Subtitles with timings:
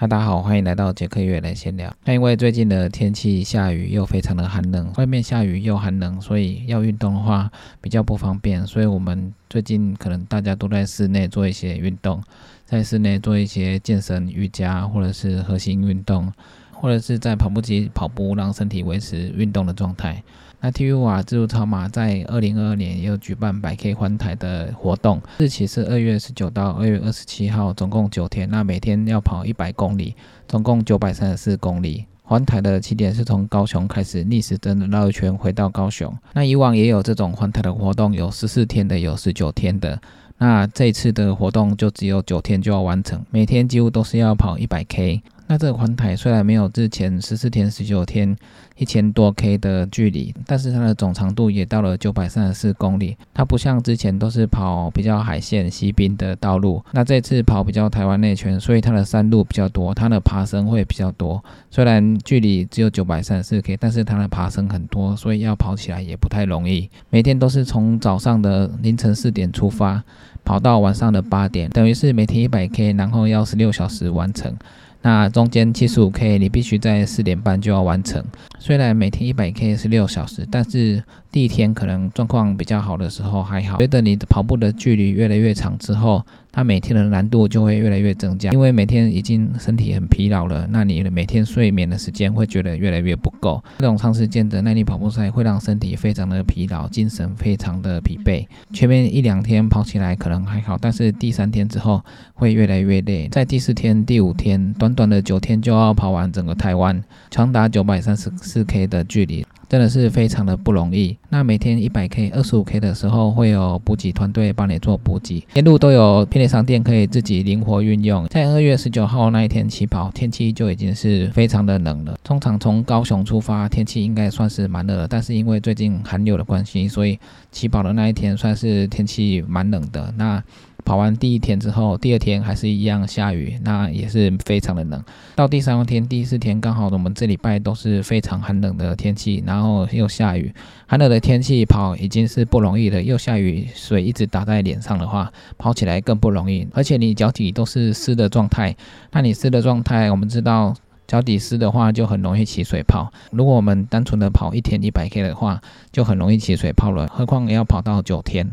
[0.00, 1.94] 嗨，大家好，欢迎来到杰克月来闲聊。
[2.06, 8.66] 那因为最近的天气下雨又非常的寒冷，外面下雨又寒冷，所以要运动的话比较不方便。
[8.66, 12.18] 所以我们最近可能大家都在室内做一些运动，
[12.64, 16.32] 在室内做一些健身、瑜伽或者是核心运动，
[16.80, 20.22] 或者是在跑步机跑步，让身体维持运动的状态。
[20.62, 28.48] 那 T U 瓦自助超马在二零二二年也有举办百 K 环台的活动，日期是二月十九到二月二十七号，总共九天。
[28.50, 30.14] 那每天要跑一百公里，
[30.48, 32.04] 总共九百三十四公里。
[32.22, 36.14] 环台的起点是从高雄开始，逆时针的绕一圈回到高雄。
[36.34, 40.00] 那以往也有这种环台的活动，有十四天的，有十九天的。
[40.38, 45.22] 那这次的活动就只有九天就要完成，每天几乎都是要跑一百 K。
[45.50, 48.36] 那这个环台虽然没有之前十四天、十九天
[48.76, 53.16] 一千多 K 的距离，但是它的总长度也到了九百三十四公里。
[53.34, 61.42] 它不像之前都是跑比较海线、西滨的道路，那这次跑比较台湾内圈，所以它的山路比较多，它的爬升会比较多。
[61.68, 66.88] 虽然距离只有九百三十四 K，但是它的爬升很多，所以要跑起来也不太容易。
[67.10, 70.00] 每天都是从早上的凌晨四点出发，
[70.44, 74.54] 跑到晚上的八点，等于是每天一百 K，然后要十六小时完成。
[75.02, 78.22] 那中间七十五 K，你必须在四点半就要完成。
[78.58, 83.78] 虽然每天一百 K 是六小时，但是第一天可能状况比较好的时候还好。
[83.78, 93.62] 随着你的跑步的距离越来越长之后，它每天的难度就会越来越增加，因为每天已经身体很疲劳了，那你每天睡眠的时间会觉得越来越不够。
[93.78, 98.46] 这种长时间的耐力跑步赛会让身体非常的疲劳，精神非常的疲惫。
[98.72, 102.02] 前面一两天跑起来可能还好，但是第三天之后
[102.34, 103.28] 会越来越累。
[103.28, 109.46] 在第四天、第五天，短短的九天就要跑完整个台湾，长达九百三十四 K 的距离。
[109.70, 111.16] 真的是非常的不容易。
[111.28, 118.26] 那每天一百 K、二十五 K 的时候，会有补给团队帮你做补给，沿路都有便利商店可以自己灵活运用。
[118.26, 122.18] 在二月十九号那一天起跑，天气就已经是非常的冷了。
[122.24, 127.16] 通常从高雄出发，天气应该算是蛮热的，但是因为最近寒流的关系，所以
[127.52, 130.12] 起跑的那一天算是天气蛮冷的。
[130.18, 130.42] 那
[130.90, 135.00] 跑完第一天之后，第二天还是一样下雨，那也是非常的冷。
[135.36, 140.52] 到第三天、第四天，刚好我们这礼拜都是非常寒冷的天气，然后又下雨，
[140.88, 146.66] 寒冷的天气跑已经是不容易了，又下雨，水一直打在脸上的话，跑起来更不容易。
[146.72, 148.74] 而且你脚底都是湿的状态，
[149.12, 150.74] 那你湿的状态，我们知道
[151.10, 153.12] 脚底湿的话就很容易起水泡。
[153.32, 155.60] 如果我们单纯的跑一天一百 K 的话，
[155.90, 158.48] 就很容易起水泡了，何况要跑到九天。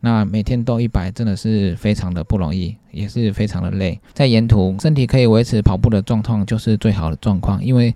[0.00, 4.00] 那每天都一百，真的是非常的不容易，也是非常的累。
[4.12, 7.94] 在沿途，身体可以维持跑步的状况，就是最好的状况，因为。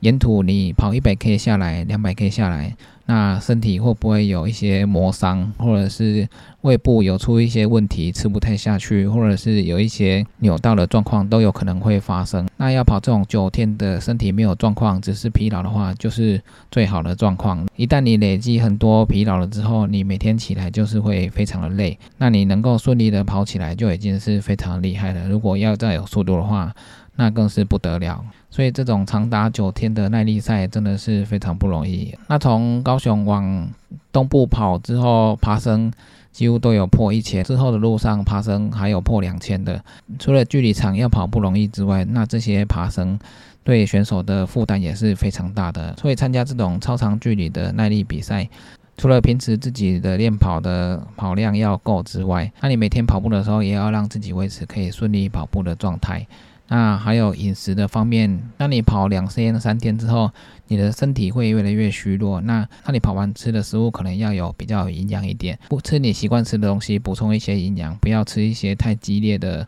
[0.00, 6.28] 沿途你跑一百 K 下来，两百 K 下来，那身体会不会有一些磨伤，或者是
[6.62, 12.46] 胃部有出一些问题，吃不太下去，或者是有一些扭到的状况，都有可能会发生。
[12.56, 17.64] 那要跑这种九天的身体没有状况，只是疲劳的话，就是最好的状况。
[17.76, 21.96] 一旦你累积很多疲劳了之后，你每天起来就是会非常的累。
[22.18, 25.28] 那你能够顺利的跑起来，就已经是非常厉害了。
[25.28, 26.74] 如果要再有速度的话，
[27.16, 28.24] 那更是不得了。
[28.50, 32.14] 所以这种长达九天的耐力赛真的是非常不容易。
[32.28, 33.68] 那从高雄往
[34.12, 35.92] 东部跑之后，爬升
[36.32, 39.82] 几乎都有破一千，之后的路上爬升还有破两千的。
[40.18, 43.18] 除了距离长要跑不容易之外，那这些爬升
[43.64, 45.94] 对选手的负担也是非常大的。
[45.96, 48.48] 所以参加这种超长距离的耐力比赛，
[48.96, 56.26] 除了平时自己的练跑的跑量要够之外，那你每天跑步的时候也要让自己维持可以顺利跑步的状态。
[56.68, 60.30] 那还有饮食的方面，那你跑两天、三天之后，
[60.68, 62.40] 你的身体会越来越虚弱。
[62.40, 69.66] 那那你跑完吃的食物可能要有比较营养一点，不吃你习惯吃的东西，补充一些营养，不要吃一些太激烈的。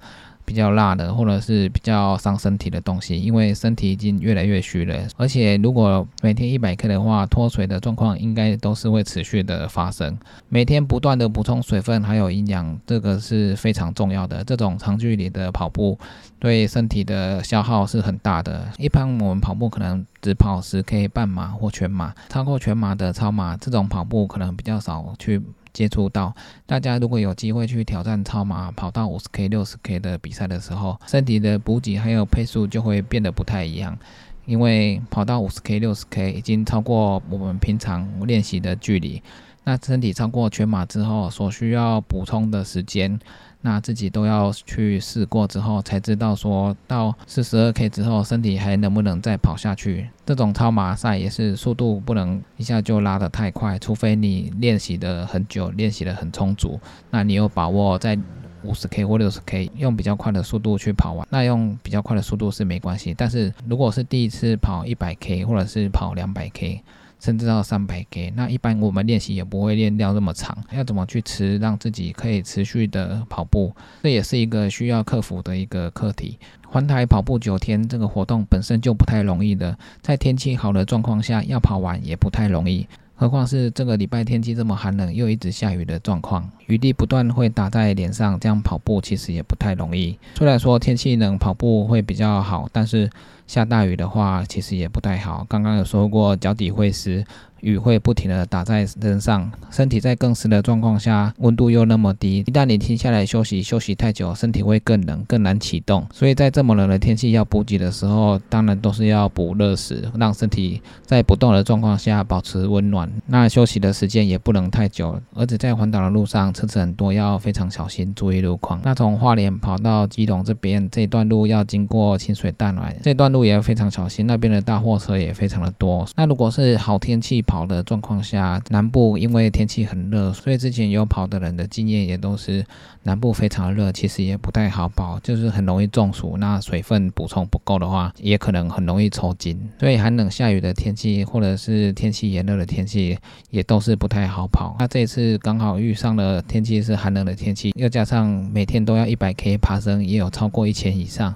[0.48, 4.96] 比较辣的，或者是比较伤身体的东西，因为身体已经越来越虚了。
[5.18, 10.16] 而且如果每天一百克的话，脱水的状况应该都是会持续的发生。
[10.48, 14.42] 每天不断的补充水分还有营养，这个是非常重要的。
[14.42, 15.98] 这种长距离的跑步
[16.38, 18.66] 对身体的消耗是很大的。
[18.78, 25.42] 一般我们跑步可能只跑十 K 半马或全马，超过全马的超马这种跑步可能比较少去。
[25.72, 26.34] 接触到。
[26.66, 33.98] 大家，如果有机会去挑战超马，跑到五十 K、六十 K 的比赛的时候，身体的补给还有配速就会变得不太一样，
[34.46, 39.22] 因为跑到五十 K、六十 K 已经超过我们平常练习的距离，
[39.68, 43.20] 那身体超过全马之后所需要补充的时间。
[43.60, 50.08] 那自己都要去试过之后，才知道说到四十二 K 之后，身体还能不能再跑下去。
[50.24, 56.80] 这种超马赛也是速度不能一下就拉得太快，除非你练习的很久，练习的很充足，
[57.10, 58.16] 那你有把握在
[58.62, 61.28] 五十 K 或六十 K，用比较快的速度去跑完。
[61.30, 66.82] 那用比较快的速度是没关系，但是如果是第一次跑一百 K 或者是跑两百 K。
[67.20, 70.56] 甚至到三百 K，那一般我们练习也不会练掉这么长。
[70.72, 73.72] 要怎么去持让自己可以持续的跑步，
[74.02, 76.38] 这也是一个需要克服的一个课题。
[76.66, 90.16] 环台跑步九天这个活动本身就不太容易的，在天气好的状况下要跑完也不太容易，何况是这个礼拜天气这么寒冷又一直下雨的状况，雨滴不断会打在脸上，这样跑步其实也不太容易。
[90.34, 93.10] 虽然说天气冷跑步会比较好，但是。
[93.48, 95.44] 下大雨的话，其实也不太好。
[95.48, 97.24] 刚刚有说过，脚底会湿。
[97.60, 106.06] 雨会不停的打在身上，身体在更湿的状况下，温度又那么低，一旦你停下来休息，休息太久，身体会更冷，更难启动。
[106.12, 113.10] 所以在这么冷的天气要补给的时候，当然都是要补热食，让身体在不动的状况下保持温暖。
[113.26, 118.80] 那休息的时间也不能太久，而且在环岛的路上车子很多，要非常小心，注意路况。
[118.84, 126.06] 那从花莲跑到基隆这边这段路要经过清水淡暖，这段路也要非常小心，那边的大货车也非常的多。
[126.16, 132.64] 那如果是好天气，跑的状况下，南部因为天气很热，所以之前有跑的人的经验也都是
[133.02, 136.36] 南部非常热，其实也不太好跑，就是很容易中暑。
[136.38, 139.58] 那水分补充不够的话，也可能很容易抽筋。
[139.80, 143.18] 所以寒冷下雨的天气，或者是天气炎热的天气，
[143.50, 144.76] 也都是不太好跑。
[144.78, 151.34] 那这次刚好遇上了天气是寒冷的天气，又加上每天都要一百 K 爬升，也有超过一千以上。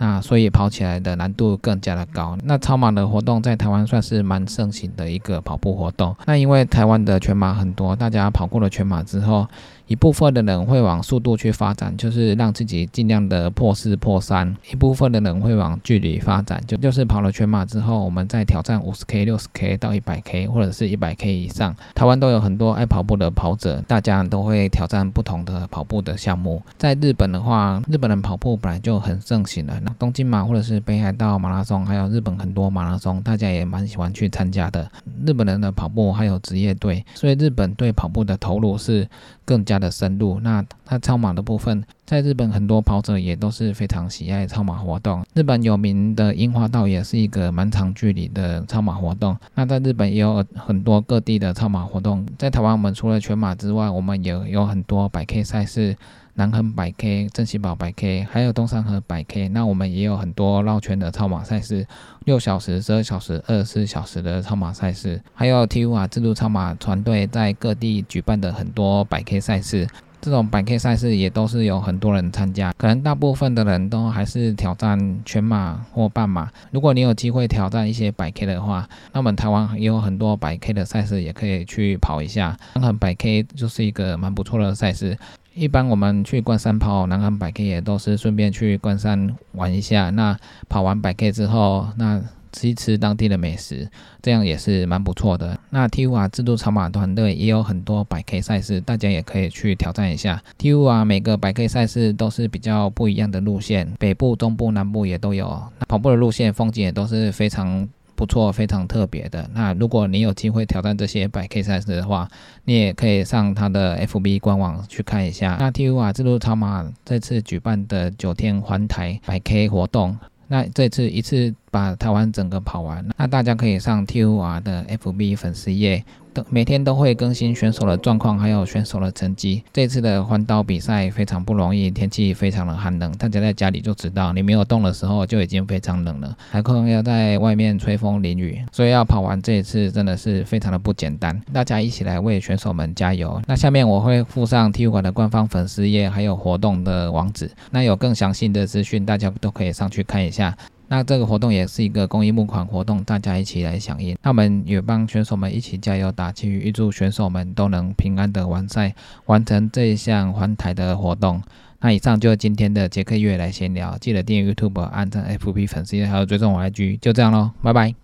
[0.00, 2.36] 那所以跑起来的难度更加的高。
[2.42, 6.16] 那超马的活动在台湾算是蛮盛行的一个跑步活动。
[6.24, 9.46] 那因为台湾的全马很多，大家跑过了全马之后。
[9.90, 21.74] 一部分的人会往速度去发展，就是让自己尽量的破四破三；一部分的人会往距离发展，就就是跑了全马之后，我们再挑战五十 K、六十 K 到一百 K 或者是一百 K 以上。
[21.92, 26.62] 台湾都有很多爱跑步的跑者，大家都会挑战不同的跑步的项目。
[26.78, 34.88] 在日本的话，日本人跑步本来就很盛行了，那东京马或者是北海道马拉松，还有日本很多马拉松，大家也蛮喜欢去参加的。
[35.26, 39.04] 日本人的跑步还有职业队，所以日本对跑步的投入是
[39.44, 40.38] 更加的深入。
[40.40, 45.24] 那它超马的部分，在日本很多跑者也都是非常喜爱超马活动。
[45.32, 49.36] 日本有名的樱花道也是一个蛮长距离的超马活动。
[49.54, 52.26] 那在日本也有很多各地的超马活动。
[52.36, 55.96] 在台湾，我们除了全马之外，我们也有很多百 K 赛事。
[56.34, 61.86] 南横百 K、正西堡百 K，还有东山河百 K，那我们也有很多绕圈的超马赛事，
[62.24, 69.86] 六小时、十二小时、二十四小时的超马赛事，还有 TUR 制度超马团队在各地举办的很多百 K 赛事，
[70.20, 76.50] 这种百 K 赛事也都是有很多人参加，可能大部分的人都还是挑战全马或半马。
[76.70, 85.16] 如果你有机会挑战一些百 K 的话，那么台湾也有很多百 K 的赛事也可以去跑一下，南横百 K 就是一个蛮不错的赛事。
[85.52, 90.10] 一般我们去关山跑南港百 K 也都是顺便去关山玩一下。
[90.10, 90.36] 那
[90.68, 93.88] 跑完百 K 之后，那吃一吃当地的美食，
[94.22, 95.58] 这样也是蛮不错的。
[95.70, 100.42] 那 TUR 制度超马团队也有很多百 K 赛事，大家也可以去挑战一下。
[100.58, 105.62] TUR 每个百 K 赛事都是比较不一样的路线，北部、中部、南部也都有。
[105.88, 107.88] 跑步的路线风景也都是非常。
[108.16, 109.48] 不错，非常特别的。
[109.54, 112.28] 那如果你有机会挑战这些百 K 赛事的话，
[112.66, 115.56] 你也可以上他的 FB 官网去看一下。
[115.58, 120.18] 那 TUR 自助超马这次举办的九天环台百 K 活动，
[120.48, 126.04] 那这次一次把台湾整个跑完，那大家可以上 TUR 的 FB 粉丝页。
[126.48, 129.64] 每天都会更新选手的状况，还有选手的成绩。
[129.72, 141.38] 这次的环岛比赛非常不容易，天气非常的寒冷，大家在家里就知道，你没有动的时候就已经非常冷了，还可能要在外面吹风淋雨，所以要跑完这一次真的是非常的不简单。
[141.52, 143.42] 大家一起来为选手们加油。
[143.48, 150.56] 那下面我会附上 TUR 的官方粉丝页，还有活动的网址，那有更详细的资讯，大家都可以上去看一下。
[150.92, 154.16] 那这个活动也是一个公益募款活动，大家一起来响应。
[154.24, 158.92] 那我们也帮选手们一起加油打气，预祝选手们都能平安的完赛，
[159.26, 161.40] 完成这一项环台的活动。
[161.78, 167.99] 那以上就是今天的杰克月来闲聊，记得订阅 YouTube、按赞 FB 粉丝，还有追踪我 IG，就这样喽，拜拜。